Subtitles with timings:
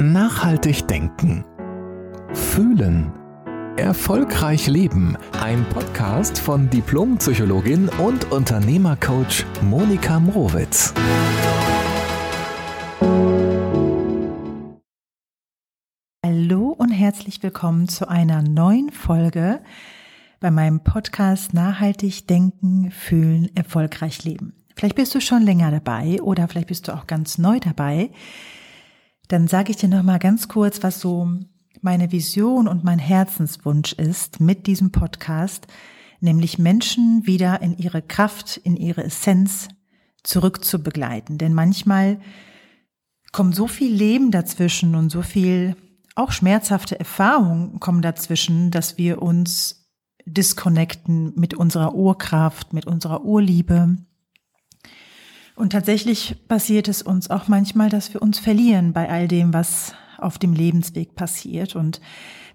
[0.00, 1.44] Nachhaltig denken.
[2.32, 3.12] Fühlen.
[3.76, 5.16] Erfolgreich leben.
[5.40, 10.92] Ein Podcast von Diplompsychologin und Unternehmercoach Monika Mrowitz.
[16.26, 19.62] Hallo und herzlich willkommen zu einer neuen Folge
[20.40, 24.54] bei meinem Podcast Nachhaltig denken, fühlen, erfolgreich leben.
[24.74, 28.10] Vielleicht bist du schon länger dabei oder vielleicht bist du auch ganz neu dabei
[29.34, 31.28] dann sage ich dir noch mal ganz kurz, was so
[31.80, 35.66] meine Vision und mein Herzenswunsch ist mit diesem Podcast,
[36.20, 39.70] nämlich Menschen wieder in ihre Kraft, in ihre Essenz
[40.22, 41.36] zurückzubegleiten.
[41.36, 42.20] Denn manchmal
[43.32, 45.74] kommt so viel Leben dazwischen und so viel
[46.14, 49.90] auch schmerzhafte Erfahrungen kommen dazwischen, dass wir uns
[50.26, 53.96] disconnecten mit unserer Urkraft, mit unserer Urliebe,
[55.56, 59.94] und tatsächlich passiert es uns auch manchmal, dass wir uns verlieren bei all dem, was
[60.18, 61.76] auf dem Lebensweg passiert.
[61.76, 62.00] Und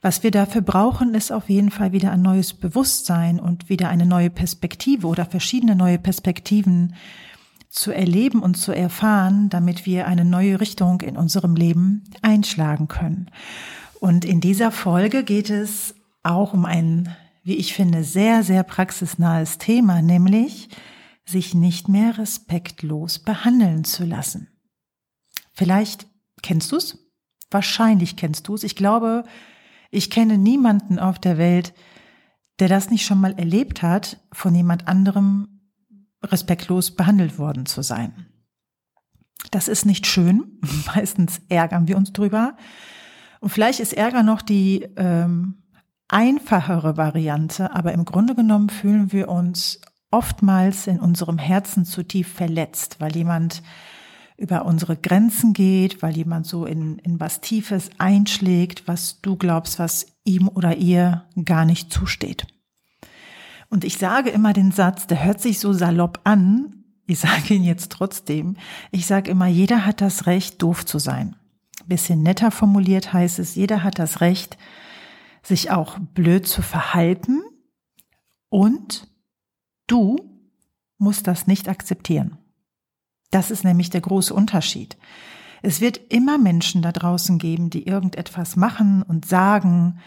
[0.02, 4.06] was wir dafür brauchen, ist auf jeden Fall wieder ein neues Bewusstsein und wieder eine
[4.06, 6.96] neue Perspektive oder verschiedene neue Perspektiven
[7.70, 13.30] zu erleben und zu erfahren, damit wir eine neue Richtung in unserem Leben einschlagen können.
[14.00, 19.58] Und in dieser Folge geht es auch um ein, wie ich finde, sehr, sehr praxisnahes
[19.58, 20.70] Thema, nämlich
[21.30, 24.50] sich nicht mehr respektlos behandeln zu lassen.
[25.54, 26.08] Vielleicht
[26.42, 26.98] kennst du es?
[27.52, 28.64] Wahrscheinlich kennst du es.
[28.64, 29.24] Ich glaube,
[29.92, 31.74] ich kenne niemanden auf der Welt,
[32.60, 35.62] der das nicht schon mal erlebt hat, von jemand anderem
[36.24, 38.28] respektlos behandelt worden zu sein.
[39.52, 40.60] Das ist nicht schön.
[40.96, 42.56] Meistens ärgern wir uns drüber.
[43.40, 45.64] Und vielleicht ist Ärger noch die ähm,
[46.10, 49.80] einfachere Variante, aber im Grunde genommen fühlen wir uns
[50.12, 53.62] oftmals in unserem Herzen zu tief verletzt, weil jemand
[54.38, 59.80] über unsere Grenzen geht, weil jemand so in, in was Tiefes einschlägt, was du glaubst,
[59.80, 62.48] was ihm oder ihr gar nicht zusteht.
[63.70, 67.64] Und ich sage immer den Satz, der hört sich so salopp an, ich sage ihn
[67.64, 68.56] jetzt trotzdem,
[68.92, 71.36] ich sage immer, jeder hat das Recht, doof zu sein.
[71.88, 74.58] bisschen netter formuliert heißt es, jeder hat das Recht,
[75.44, 77.42] sich auch blöd zu verhalten
[78.50, 79.09] und
[79.90, 80.18] Du
[81.00, 82.38] musst das nicht akzeptieren.
[83.32, 84.98] Das ist nämlich der große Unterschied.
[85.62, 90.00] Es wird immer Menschen da draußen geben, die irgendetwas machen und sagen,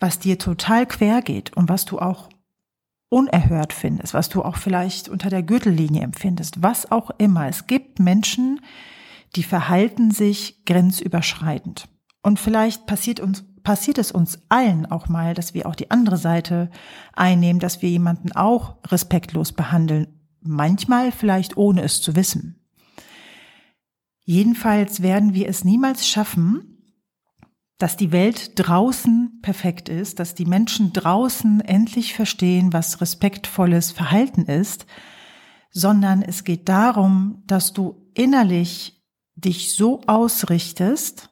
[0.00, 2.28] was dir total quer geht und was du auch
[3.08, 7.46] unerhört findest, was du auch vielleicht unter der Gürtellinie empfindest, was auch immer.
[7.46, 8.60] Es gibt Menschen,
[9.36, 11.88] die verhalten sich grenzüberschreitend.
[12.22, 16.16] Und vielleicht passiert uns passiert es uns allen auch mal, dass wir auch die andere
[16.16, 16.70] Seite
[17.12, 20.06] einnehmen, dass wir jemanden auch respektlos behandeln.
[20.40, 22.60] Manchmal vielleicht ohne es zu wissen.
[24.24, 26.70] Jedenfalls werden wir es niemals schaffen,
[27.78, 34.42] dass die Welt draußen perfekt ist, dass die Menschen draußen endlich verstehen, was respektvolles Verhalten
[34.42, 34.86] ist,
[35.70, 39.02] sondern es geht darum, dass du innerlich
[39.34, 41.30] dich so ausrichtest,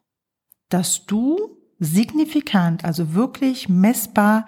[0.71, 4.47] dass du signifikant, also wirklich messbar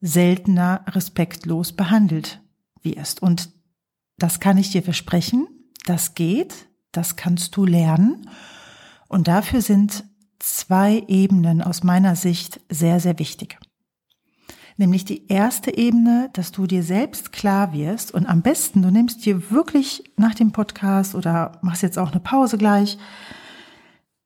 [0.00, 2.40] seltener respektlos behandelt
[2.82, 3.22] wirst.
[3.22, 3.50] Und
[4.18, 5.46] das kann ich dir versprechen,
[5.84, 8.28] das geht, das kannst du lernen.
[9.08, 10.04] Und dafür sind
[10.38, 13.58] zwei Ebenen aus meiner Sicht sehr, sehr wichtig.
[14.78, 19.24] Nämlich die erste Ebene, dass du dir selbst klar wirst und am besten, du nimmst
[19.24, 22.98] dir wirklich nach dem Podcast oder machst jetzt auch eine Pause gleich,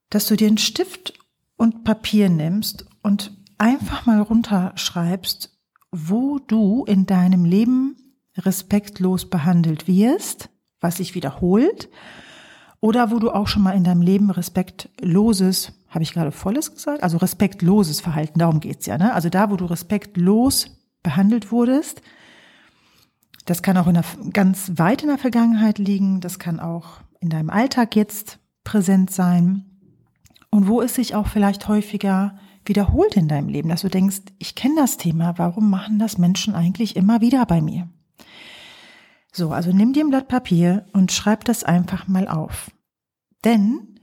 [0.08, 1.19] dass du dir einen Stift
[1.60, 5.52] und Papier nimmst und einfach mal runterschreibst,
[5.92, 7.96] wo du in deinem Leben
[8.38, 10.48] respektlos behandelt wirst,
[10.80, 11.90] was sich wiederholt,
[12.80, 17.02] oder wo du auch schon mal in deinem Leben respektloses, habe ich gerade volles gesagt,
[17.02, 19.12] also respektloses Verhalten, darum geht's ja, ne?
[19.12, 22.00] Also da, wo du respektlos behandelt wurdest,
[23.44, 27.28] das kann auch in der, ganz weit in der Vergangenheit liegen, das kann auch in
[27.28, 29.69] deinem Alltag jetzt präsent sein
[30.50, 34.54] und wo es sich auch vielleicht häufiger wiederholt in deinem Leben, dass du denkst, ich
[34.54, 37.88] kenne das Thema, warum machen das Menschen eigentlich immer wieder bei mir?
[39.32, 42.70] So, also nimm dir ein Blatt Papier und schreib das einfach mal auf.
[43.44, 44.00] Denn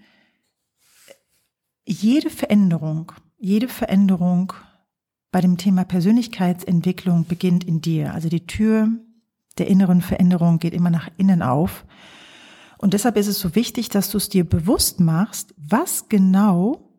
[1.86, 4.54] jede Veränderung, jede Veränderung
[5.32, 8.14] bei dem Thema Persönlichkeitsentwicklung beginnt in dir.
[8.14, 8.90] Also die Tür
[9.58, 11.86] der inneren Veränderung geht immer nach innen auf.
[12.77, 16.94] Und deshalb ist es so wichtig, dass du es dir bewusst machst, was genau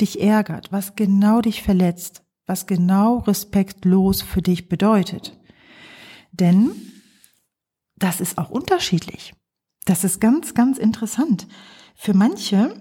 [0.00, 5.38] dich ärgert, was genau dich verletzt, was genau respektlos für dich bedeutet.
[6.32, 6.72] Denn
[7.96, 9.34] das ist auch unterschiedlich.
[9.84, 11.46] Das ist ganz, ganz interessant.
[11.94, 12.74] Für manche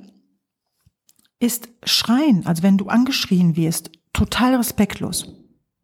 [1.40, 5.28] ist Schreien, also wenn du angeschrien wirst, total respektlos.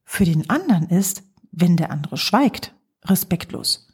[0.03, 2.73] Für den anderen ist, wenn der andere schweigt,
[3.05, 3.87] respektlos.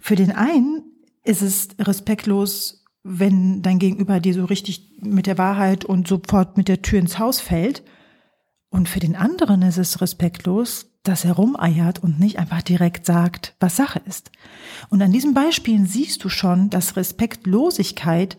[0.00, 0.87] Für den einen
[1.28, 6.68] ist es respektlos, wenn dein Gegenüber dir so richtig mit der Wahrheit und sofort mit
[6.68, 7.84] der Tür ins Haus fällt.
[8.70, 13.56] Und für den anderen ist es respektlos, dass er rumeiert und nicht einfach direkt sagt,
[13.60, 14.30] was Sache ist.
[14.88, 18.38] Und an diesen Beispielen siehst du schon, dass Respektlosigkeit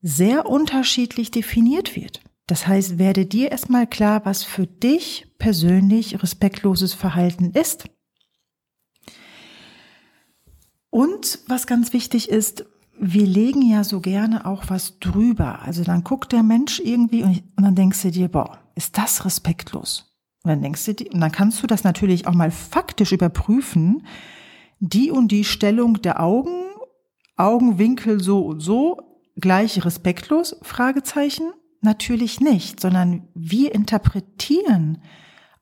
[0.00, 2.20] sehr unterschiedlich definiert wird.
[2.46, 7.86] Das heißt, werde dir erstmal klar, was für dich persönlich respektloses Verhalten ist.
[10.94, 12.66] Und was ganz wichtig ist,
[13.00, 15.60] wir legen ja so gerne auch was drüber.
[15.62, 19.24] Also dann guckt der Mensch irgendwie und, und dann denkst du dir, boah, ist das
[19.24, 20.14] respektlos?
[20.44, 24.06] Und dann denkst du dir, und dann kannst du das natürlich auch mal faktisch überprüfen.
[24.78, 26.62] Die und die Stellung der Augen,
[27.36, 29.00] Augenwinkel so und so,
[29.34, 30.54] gleich respektlos?
[30.62, 31.50] Fragezeichen?
[31.80, 35.02] Natürlich nicht, sondern wir interpretieren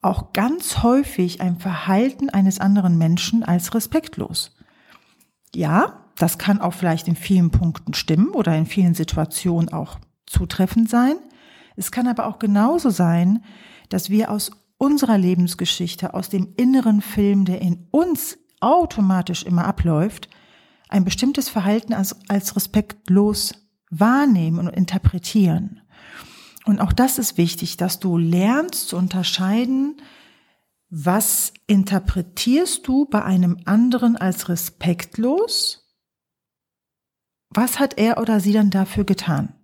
[0.03, 4.55] auch ganz häufig ein Verhalten eines anderen Menschen als respektlos.
[5.55, 10.89] Ja, das kann auch vielleicht in vielen Punkten stimmen oder in vielen Situationen auch zutreffend
[10.89, 11.17] sein.
[11.77, 13.43] Es kann aber auch genauso sein,
[13.89, 20.29] dass wir aus unserer Lebensgeschichte, aus dem inneren Film, der in uns automatisch immer abläuft,
[20.89, 23.55] ein bestimmtes Verhalten als, als respektlos
[23.91, 25.81] wahrnehmen und interpretieren.
[26.65, 29.97] Und auch das ist wichtig, dass du lernst zu unterscheiden,
[30.95, 35.91] was interpretierst du bei einem anderen als respektlos?
[37.49, 39.55] Was hat er oder sie dann dafür getan?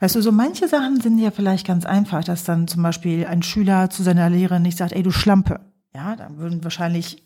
[0.00, 3.44] Weißt du, so manche Sachen sind ja vielleicht ganz einfach, dass dann zum Beispiel ein
[3.44, 5.60] Schüler zu seiner Lehrerin nicht sagt, ey, du Schlampe.
[5.94, 7.22] Ja, dann würden wahrscheinlich,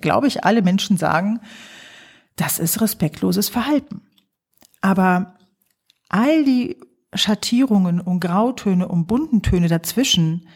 [0.00, 1.38] glaube ich, alle Menschen sagen,
[2.34, 4.02] das ist respektloses Verhalten.
[4.80, 5.36] Aber
[6.08, 6.76] all die
[7.14, 10.48] Schattierungen und Grautöne und bunten Töne dazwischen,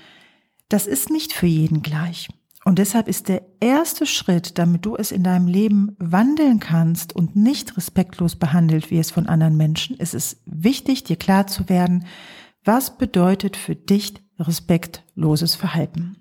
[0.69, 2.29] das ist nicht für jeden gleich.
[2.65, 7.37] Und deshalb ist der erste Schritt, damit du es in deinem Leben wandeln kannst und
[7.37, 12.07] nicht respektlos behandelt wirst von anderen Menschen, ist es wichtig, dir klar zu werden,
[12.65, 16.17] was bedeutet für dich respektloses Verhalten.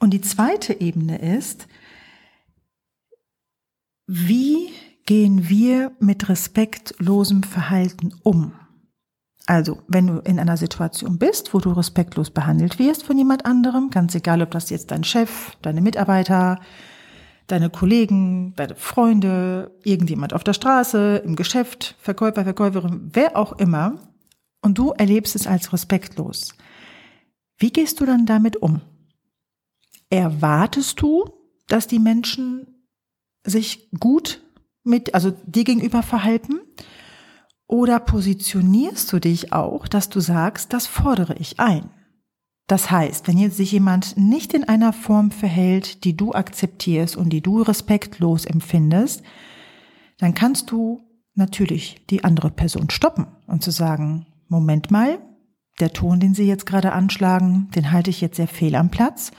[0.00, 1.68] Und die zweite Ebene ist,
[4.08, 4.70] wie
[5.04, 8.52] gehen wir mit respektlosem Verhalten um?
[9.46, 13.90] Also, wenn du in einer Situation bist, wo du respektlos behandelt wirst von jemand anderem,
[13.90, 16.58] ganz egal, ob das jetzt dein Chef, deine Mitarbeiter,
[17.46, 23.94] deine Kollegen, deine Freunde, irgendjemand auf der Straße, im Geschäft, Verkäufer, Verkäuferin, wer auch immer,
[24.62, 26.56] und du erlebst es als respektlos.
[27.56, 28.80] Wie gehst du dann damit um?
[30.10, 31.24] Erwartest du,
[31.68, 32.66] dass die Menschen
[33.44, 34.42] sich gut
[34.82, 36.60] mit, also dir gegenüber verhalten?
[37.68, 41.90] Oder positionierst du dich auch, dass du sagst, das fordere ich ein?
[42.68, 47.30] Das heißt, wenn jetzt sich jemand nicht in einer Form verhält, die du akzeptierst und
[47.30, 49.22] die du respektlos empfindest,
[50.18, 51.00] dann kannst du
[51.34, 55.18] natürlich die andere Person stoppen und zu sagen, Moment mal,
[55.78, 59.30] der Ton, den Sie jetzt gerade anschlagen, den halte ich jetzt sehr fehl am Platz.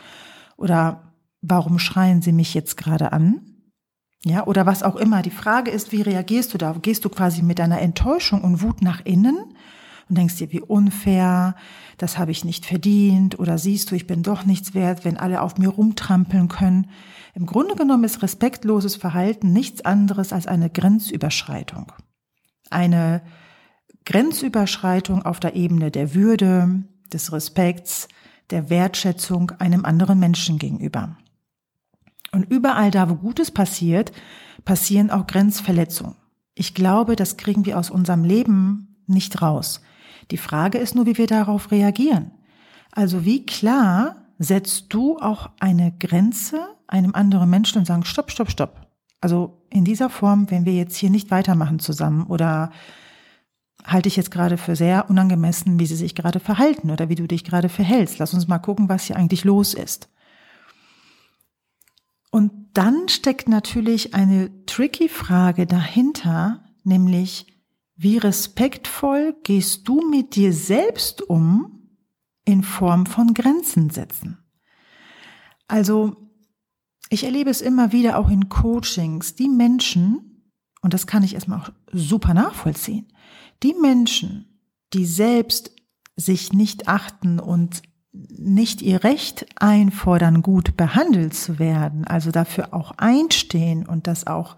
[0.56, 3.47] Oder warum schreien Sie mich jetzt gerade an?
[4.24, 5.22] Ja, oder was auch immer.
[5.22, 6.74] Die Frage ist, wie reagierst du da?
[6.82, 9.38] Gehst du quasi mit deiner Enttäuschung und Wut nach innen
[10.10, 11.56] und denkst dir, wie unfair,
[11.98, 15.42] das habe ich nicht verdient oder siehst du, ich bin doch nichts wert, wenn alle
[15.42, 16.90] auf mir rumtrampeln können.
[17.34, 21.92] Im Grunde genommen ist respektloses Verhalten nichts anderes als eine Grenzüberschreitung.
[22.70, 23.22] Eine
[24.06, 28.08] Grenzüberschreitung auf der Ebene der Würde, des Respekts,
[28.50, 31.18] der Wertschätzung einem anderen Menschen gegenüber.
[32.38, 34.12] Und überall da, wo Gutes passiert,
[34.64, 36.14] passieren auch Grenzverletzungen.
[36.54, 39.82] Ich glaube, das kriegen wir aus unserem Leben nicht raus.
[40.30, 42.30] Die Frage ist nur, wie wir darauf reagieren.
[42.92, 48.52] Also wie klar setzt du auch eine Grenze einem anderen Menschen und sagen, stopp, stopp,
[48.52, 48.88] stopp.
[49.20, 52.70] Also in dieser Form, wenn wir jetzt hier nicht weitermachen zusammen oder
[53.84, 57.28] halte ich jetzt gerade für sehr unangemessen, wie sie sich gerade verhalten oder wie du
[57.28, 58.20] dich gerade verhältst.
[58.20, 60.08] Lass uns mal gucken, was hier eigentlich los ist.
[62.38, 67.48] Und dann steckt natürlich eine tricky Frage dahinter, nämlich
[67.96, 71.90] wie respektvoll gehst du mit dir selbst um
[72.46, 74.38] in Form von Grenzen setzen?
[75.68, 76.30] Also
[77.10, 80.52] ich erlebe es immer wieder auch in Coachings, die Menschen,
[80.84, 83.12] und das kann ich erstmal auch super nachvollziehen,
[83.64, 84.62] die Menschen,
[84.94, 85.72] die selbst
[86.16, 87.82] sich nicht achten und
[88.30, 94.56] nicht ihr Recht einfordern, gut behandelt zu werden, also dafür auch einstehen und das auch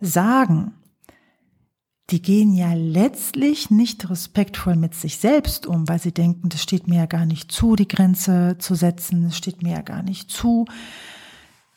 [0.00, 0.74] sagen,
[2.10, 6.86] die gehen ja letztlich nicht respektvoll mit sich selbst um, weil sie denken, das steht
[6.86, 10.30] mir ja gar nicht zu, die Grenze zu setzen, es steht mir ja gar nicht
[10.30, 10.66] zu.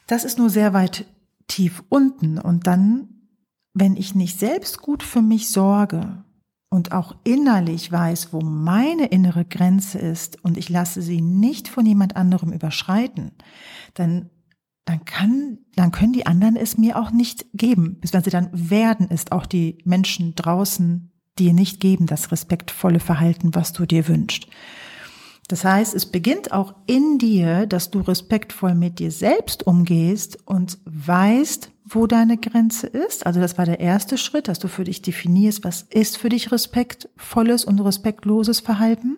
[0.08, 1.06] Das ist nur sehr weit
[1.48, 2.38] tief unten.
[2.38, 3.08] Und dann,
[3.74, 6.25] wenn ich nicht selbst gut für mich sorge
[6.76, 11.86] und auch innerlich weiß, wo meine innere Grenze ist und ich lasse sie nicht von
[11.86, 13.32] jemand anderem überschreiten,
[13.94, 14.30] dann
[14.88, 17.98] dann kann, dann können die anderen es mir auch nicht geben.
[18.02, 23.00] Bis wenn sie dann werden es auch die Menschen draußen dir nicht geben, das respektvolle
[23.00, 24.48] Verhalten, was du dir wünschst.
[25.48, 30.78] Das heißt, es beginnt auch in dir, dass du respektvoll mit dir selbst umgehst und
[30.86, 33.26] weißt, wo deine Grenze ist.
[33.26, 36.52] Also das war der erste Schritt, dass du für dich definierst, was ist für dich
[36.52, 39.18] respektvolles und respektloses Verhalten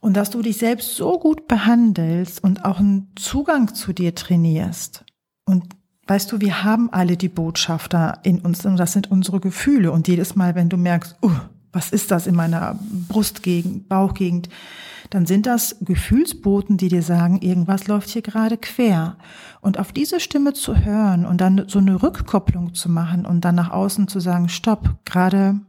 [0.00, 5.04] und dass du dich selbst so gut behandelst und auch einen Zugang zu dir trainierst.
[5.44, 5.64] Und
[6.06, 9.90] weißt du, wir haben alle die Botschafter in uns und das sind unsere Gefühle.
[9.90, 11.32] Und jedes Mal, wenn du merkst, uh,
[11.72, 14.48] was ist das in meiner Brustgegend, Bauchgegend,
[15.10, 19.18] dann sind das Gefühlsboten, die dir sagen, irgendwas läuft hier gerade quer.
[19.60, 23.54] Und auf diese Stimme zu hören und dann so eine Rückkopplung zu machen und dann
[23.54, 25.60] nach außen zu sagen, stopp, gerade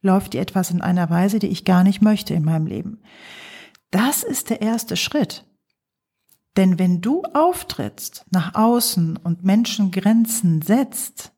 [0.00, 3.00] läuft dir etwas in einer Weise, die ich gar nicht möchte in meinem Leben.
[3.90, 5.44] Das ist der erste Schritt.
[6.56, 11.32] Denn wenn du auftrittst nach außen und Menschen Grenzen setzt,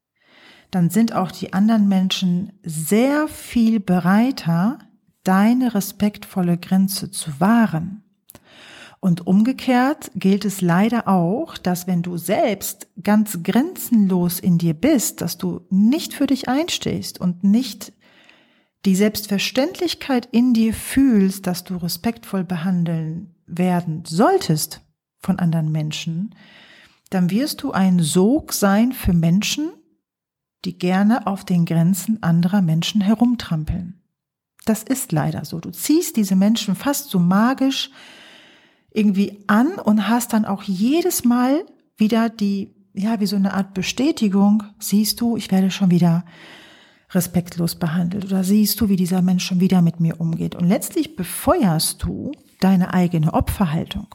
[0.70, 4.78] dann sind auch die anderen Menschen sehr viel bereiter,
[5.26, 8.02] deine respektvolle Grenze zu wahren.
[9.00, 15.20] Und umgekehrt gilt es leider auch, dass wenn du selbst ganz grenzenlos in dir bist,
[15.20, 17.92] dass du nicht für dich einstehst und nicht
[18.84, 24.80] die Selbstverständlichkeit in dir fühlst, dass du respektvoll behandeln werden solltest
[25.18, 26.34] von anderen Menschen,
[27.10, 29.70] dann wirst du ein Sog sein für Menschen,
[30.64, 34.00] die gerne auf den Grenzen anderer Menschen herumtrampeln.
[34.66, 35.60] Das ist leider so.
[35.60, 37.90] Du ziehst diese Menschen fast so magisch
[38.90, 41.64] irgendwie an und hast dann auch jedes Mal
[41.96, 46.24] wieder die, ja, wie so eine Art Bestätigung, siehst du, ich werde schon wieder
[47.10, 50.56] respektlos behandelt oder siehst du, wie dieser Mensch schon wieder mit mir umgeht.
[50.56, 54.14] Und letztlich befeuerst du deine eigene Opferhaltung.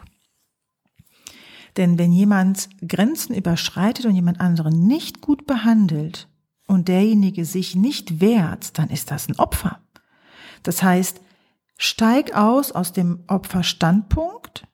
[1.78, 6.28] Denn wenn jemand Grenzen überschreitet und jemand anderen nicht gut behandelt
[6.68, 9.80] und derjenige sich nicht wehrt, dann ist das ein Opfer.
[10.64, 11.22] Das heißt,
[11.78, 14.68] steig aus aus dem Opferstandpunkt,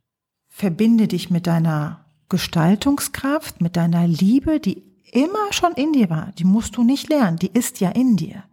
[0.48, 6.34] verbinde dich mit deiner Gestaltungskraft, mit deiner Liebe, die immer schon in dir war.
[6.38, 8.44] Die musst du nicht lernen, die ist ja in dir.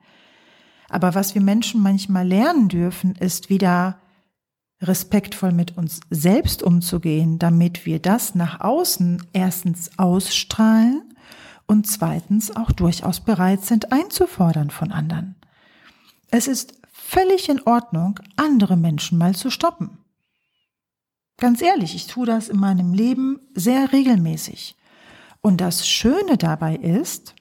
[0.89, 3.99] Aber was wir Menschen manchmal lernen dürfen, ist wieder
[4.81, 11.03] respektvoll mit uns selbst umzugehen, damit wir das nach außen erstens ausstrahlen
[11.67, 15.37] und zweitens auch durchaus bereit sind einzufordern von anderen.
[16.31, 19.99] Es ist völlig in Ordnung, andere Menschen mal zu stoppen.
[21.37, 24.77] Ganz ehrlich, ich tue das in meinem Leben sehr regelmäßig.
[25.41, 27.35] Und das Schöne dabei ist,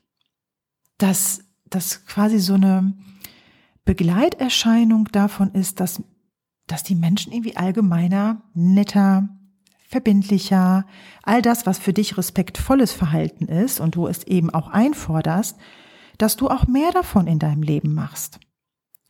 [0.98, 2.94] dass das quasi so eine
[3.86, 6.04] Begleiterscheinung davon ist, dass,
[6.68, 9.30] dass die Menschen irgendwie allgemeiner, netter,
[9.88, 10.86] verbindlicher,
[11.22, 15.58] all das, was für dich respektvolles Verhalten ist und du es eben auch einforderst,
[16.18, 18.40] dass du auch mehr davon in deinem Leben machst.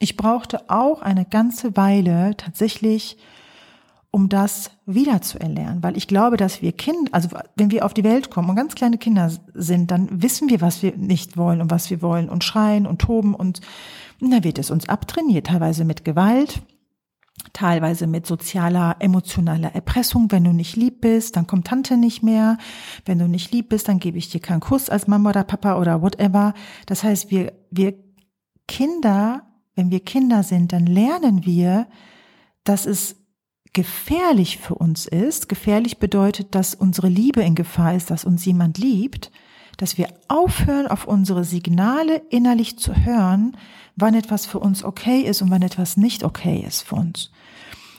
[0.04, 3.18] Ich brauchte auch eine ganze Weile tatsächlich
[4.12, 7.94] um das wieder zu erlernen, weil ich glaube, dass wir Kinder, also wenn wir auf
[7.94, 11.62] die Welt kommen und ganz kleine Kinder sind, dann wissen wir, was wir nicht wollen
[11.62, 13.62] und was wir wollen und schreien und toben und
[14.20, 16.62] da wird es uns abtrainiert, teilweise mit Gewalt,
[17.54, 20.32] teilweise mit sozialer, emotionaler Erpressung.
[20.32, 22.58] Wenn du nicht lieb bist, dann kommt Tante nicht mehr.
[23.06, 25.80] Wenn du nicht lieb bist, dann gebe ich dir keinen Kuss als Mama oder Papa
[25.80, 26.54] oder whatever.
[26.88, 27.96] Das heißt, wir, wir
[28.68, 29.44] Kinder,
[29.76, 31.88] wenn wir Kinder sind, dann lernen wir,
[32.64, 33.16] dass es
[33.74, 38.78] gefährlich für uns ist, gefährlich bedeutet, dass unsere Liebe in Gefahr ist, dass uns jemand
[38.78, 39.32] liebt,
[39.78, 43.58] dass wir aufhören, auf unsere Signale innerlich zu hören,
[43.96, 47.32] wann etwas für uns okay ist und wann etwas nicht okay ist für uns.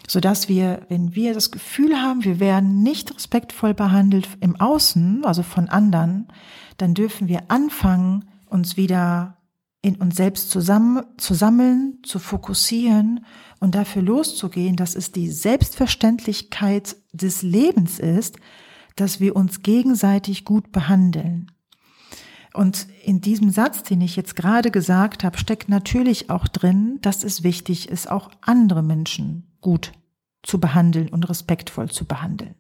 [0.07, 5.43] Sodass wir, wenn wir das Gefühl haben, wir werden nicht respektvoll behandelt im Außen, also
[5.43, 6.29] von anderen,
[6.77, 9.39] dann dürfen wir anfangen, uns wieder
[9.85, 13.27] in uns selbst zusammen, zu sammeln, zu fokussieren
[13.61, 18.39] und dafür loszugehen, dass es die Selbstverständlichkeit des Lebens ist,
[18.97, 21.53] dass wir uns gegenseitig gut behandeln.
[22.55, 27.23] Und in diesem Satz, den ich jetzt gerade gesagt habe, steckt natürlich auch drin, dass
[27.23, 29.93] es wichtig ist, auch andere Menschen gut
[30.43, 32.55] zu behandeln und respektvoll zu behandeln.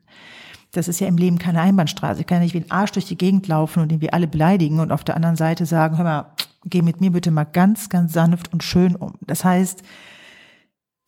[0.73, 2.21] Das ist ja im Leben keine Einbahnstraße.
[2.21, 4.93] Ich kann nicht wie ein Arsch durch die Gegend laufen und irgendwie alle beleidigen und
[4.93, 8.53] auf der anderen Seite sagen, hör mal, geh mit mir bitte mal ganz, ganz sanft
[8.53, 9.15] und schön um.
[9.27, 9.83] Das heißt,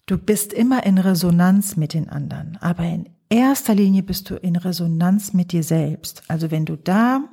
[0.07, 4.57] du bist immer in Resonanz mit den anderen, aber in erster Linie bist du in
[4.57, 6.23] Resonanz mit dir selbst.
[6.29, 7.25] Also wenn du da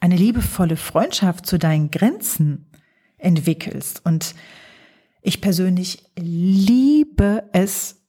[0.00, 2.66] eine liebevolle Freundschaft zu deinen Grenzen
[3.18, 4.34] entwickelst und
[5.22, 8.02] ich persönlich liebe es,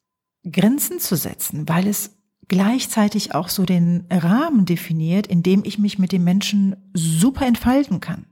[0.49, 2.11] Grenzen zu setzen, weil es
[2.47, 7.99] gleichzeitig auch so den Rahmen definiert, in dem ich mich mit dem Menschen super entfalten
[7.99, 8.25] kann.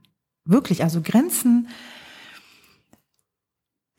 [0.44, 1.68] Wirklich, also Grenzen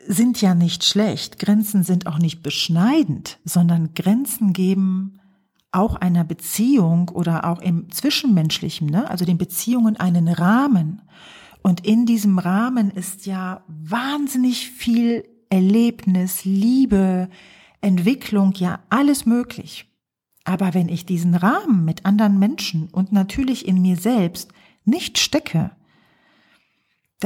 [0.07, 1.39] sind ja nicht schlecht.
[1.39, 5.19] Grenzen sind auch nicht beschneidend, sondern Grenzen geben
[5.71, 9.09] auch einer Beziehung oder auch im Zwischenmenschlichen, ne?
[9.09, 11.01] also den Beziehungen einen Rahmen.
[11.61, 17.29] Und in diesem Rahmen ist ja wahnsinnig viel Erlebnis, Liebe,
[17.81, 19.87] Entwicklung, ja alles möglich.
[20.45, 24.51] Aber wenn ich diesen Rahmen mit anderen Menschen und natürlich in mir selbst
[24.85, 25.71] nicht stecke,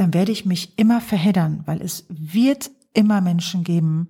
[0.00, 4.08] dann werde ich mich immer verheddern, weil es wird immer Menschen geben,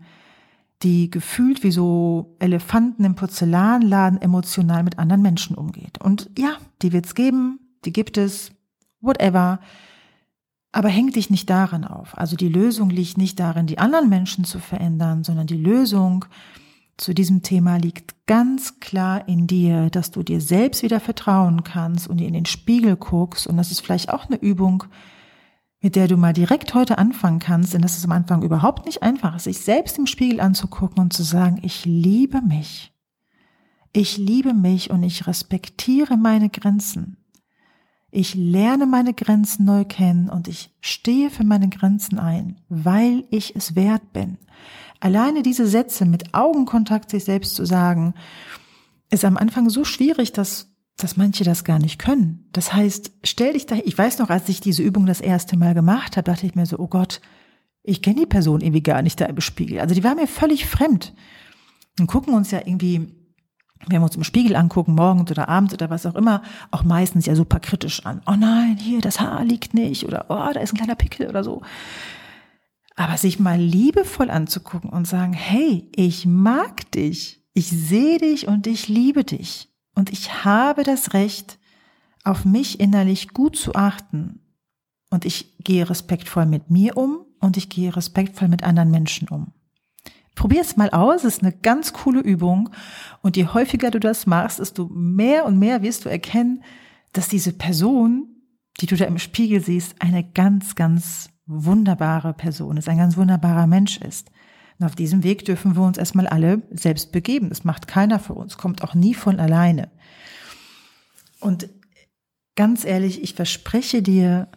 [0.84, 5.98] die gefühlt wie so Elefanten im Porzellanladen emotional mit anderen Menschen umgeht.
[6.00, 8.52] Und ja, die wird's geben, die gibt es,
[9.00, 9.58] whatever.
[10.70, 12.16] Aber häng dich nicht daran auf.
[12.16, 16.24] Also die Lösung liegt nicht darin, die anderen Menschen zu verändern, sondern die Lösung
[16.98, 22.06] zu diesem Thema liegt ganz klar in dir, dass du dir selbst wieder vertrauen kannst
[22.06, 23.48] und dir in den Spiegel guckst.
[23.48, 24.84] Und das ist vielleicht auch eine Übung,
[25.80, 29.02] mit der du mal direkt heute anfangen kannst, denn das ist am Anfang überhaupt nicht
[29.02, 32.92] einfach, sich selbst im Spiegel anzugucken und zu sagen, ich liebe mich.
[33.92, 37.16] Ich liebe mich und ich respektiere meine Grenzen.
[38.12, 43.56] Ich lerne meine Grenzen neu kennen und ich stehe für meine Grenzen ein, weil ich
[43.56, 44.36] es wert bin.
[44.98, 48.14] Alleine diese Sätze mit Augenkontakt sich selbst zu sagen,
[49.10, 50.69] ist am Anfang so schwierig, dass,
[51.00, 52.48] dass manche das gar nicht können.
[52.52, 55.74] Das heißt, stell dich da, ich weiß noch, als ich diese Übung das erste Mal
[55.74, 57.20] gemacht habe, dachte ich mir so, oh Gott,
[57.82, 59.80] ich kenne die Person irgendwie gar nicht da im Spiegel.
[59.80, 61.14] Also die war mir völlig fremd.
[61.98, 63.14] Und gucken uns ja irgendwie,
[63.86, 67.26] wenn wir uns im Spiegel angucken, morgens oder abends oder was auch immer, auch meistens
[67.26, 68.22] ja super kritisch an.
[68.26, 71.42] Oh nein, hier, das Haar liegt nicht oder oh, da ist ein kleiner Pickel oder
[71.42, 71.62] so.
[72.96, 78.66] Aber sich mal liebevoll anzugucken und sagen, hey, ich mag dich, ich sehe dich und
[78.66, 79.69] ich liebe dich.
[80.00, 81.58] Und ich habe das Recht,
[82.24, 84.40] auf mich innerlich gut zu achten.
[85.10, 89.52] Und ich gehe respektvoll mit mir um und ich gehe respektvoll mit anderen Menschen um.
[90.34, 92.70] Probier es mal aus, es ist eine ganz coole Übung.
[93.20, 96.64] Und je häufiger du das machst, desto mehr und mehr wirst du erkennen,
[97.12, 98.36] dass diese Person,
[98.80, 103.66] die du da im Spiegel siehst, eine ganz, ganz wunderbare Person ist, ein ganz wunderbarer
[103.66, 104.30] Mensch ist.
[104.80, 107.50] Und auf diesem Weg dürfen wir uns erstmal alle selbst begeben.
[107.50, 109.90] Das macht keiner für uns, kommt auch nie von alleine.
[111.38, 111.68] Und
[112.56, 114.48] ganz ehrlich, ich verspreche dir,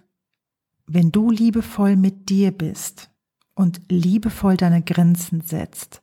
[0.87, 3.09] wenn du liebevoll mit dir bist
[3.53, 6.01] und liebevoll deine Grenzen setzt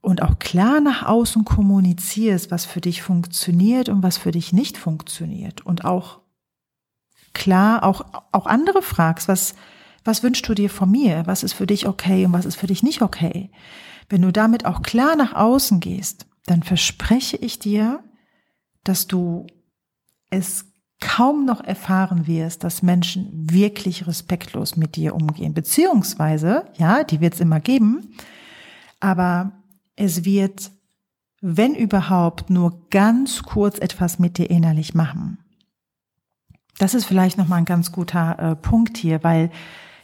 [0.00, 4.76] und auch klar nach außen kommunizierst, was für dich funktioniert und was für dich nicht
[4.76, 6.20] funktioniert und auch
[7.32, 9.54] klar auch, auch andere fragst, was,
[10.04, 11.26] was wünschst du dir von mir?
[11.26, 13.50] Was ist für dich okay und was ist für dich nicht okay?
[14.08, 18.02] Wenn du damit auch klar nach außen gehst, dann verspreche ich dir,
[18.82, 19.46] dass du
[20.30, 20.66] es
[21.00, 25.54] kaum noch erfahren wirst, dass Menschen wirklich respektlos mit dir umgehen.
[25.54, 28.14] Beziehungsweise, ja, die wird es immer geben,
[29.00, 29.52] aber
[29.96, 30.70] es wird,
[31.40, 35.38] wenn überhaupt, nur ganz kurz etwas mit dir innerlich machen.
[36.78, 39.50] Das ist vielleicht nochmal ein ganz guter äh, Punkt hier, weil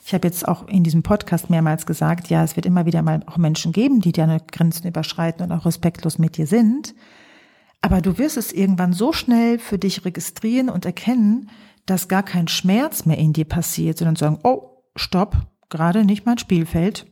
[0.06, 3.24] ich habe jetzt auch in diesem Podcast mehrmals gesagt, ja, es wird immer wieder mal
[3.26, 6.94] auch Menschen geben, die deine Grenzen überschreiten und auch respektlos mit dir sind.
[7.80, 11.50] Aber du wirst es irgendwann so schnell für dich registrieren und erkennen,
[11.86, 15.38] dass gar kein Schmerz mehr in dir passiert, sondern sagen, oh, stopp,
[15.70, 17.06] gerade nicht mein Spielfeld,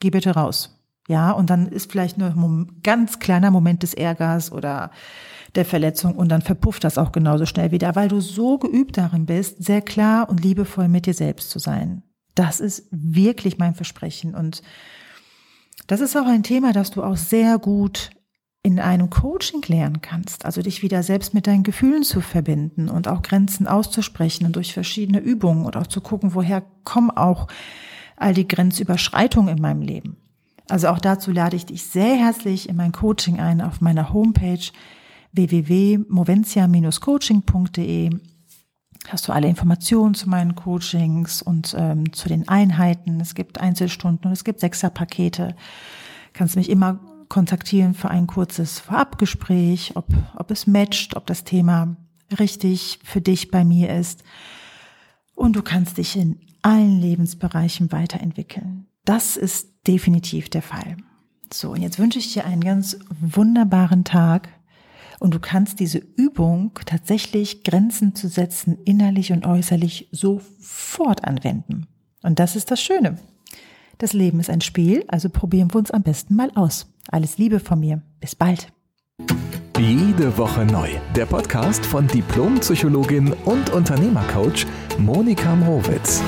[0.00, 0.84] geh bitte raus.
[1.06, 4.90] Ja, und dann ist vielleicht nur ein ganz kleiner Moment des Ärgers oder
[5.54, 9.26] der Verletzung und dann verpufft das auch genauso schnell wieder, weil du so geübt darin
[9.26, 12.02] bist, sehr klar und liebevoll mit dir selbst zu sein.
[12.34, 14.34] Das ist wirklich mein Versprechen.
[14.34, 14.62] Und
[15.86, 18.10] das ist auch ein Thema, das du auch sehr gut
[18.62, 20.44] in einem Coaching lernen kannst.
[20.44, 24.72] Also dich wieder selbst mit deinen Gefühlen zu verbinden und auch Grenzen auszusprechen und durch
[24.72, 27.48] verschiedene Übungen und auch zu gucken, woher kommen auch
[28.16, 30.16] all die Grenzüberschreitungen in meinem Leben.
[30.68, 34.70] Also auch dazu lade ich dich sehr herzlich in mein Coaching ein auf meiner Homepage
[35.32, 38.10] www.moventia-coaching.de
[39.08, 43.20] hast du alle Informationen zu meinen Coachings und ähm, zu den Einheiten.
[43.20, 45.56] Es gibt Einzelstunden und es gibt Sechserpakete.
[46.32, 51.96] Kannst mich immer kontaktieren für ein kurzes Vorabgespräch, ob, ob es matcht, ob das Thema
[52.38, 54.22] richtig für dich bei mir ist.
[55.34, 58.86] und du kannst dich in allen Lebensbereichen weiterentwickeln.
[59.04, 60.96] Das ist definitiv der Fall.
[61.52, 64.48] So, und jetzt wünsche ich dir einen ganz wunderbaren Tag
[65.22, 71.86] und du kannst diese Übung tatsächlich Grenzen zu setzen, innerlich und äußerlich sofort anwenden.
[72.24, 73.18] Und das ist das Schöne.
[73.98, 76.92] Das Leben ist ein Spiel, also probieren wir uns am besten mal aus.
[77.08, 78.02] Alles Liebe von mir.
[78.20, 78.72] Bis bald.
[79.78, 80.90] Jede Woche neu.
[81.14, 84.66] Der Podcast von Diplompsychologin und Unternehmercoach
[84.98, 86.20] Monika Mrowitz.